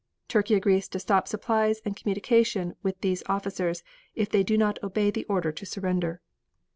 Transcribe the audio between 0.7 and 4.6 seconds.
to stop supplies and communication with these officers if they do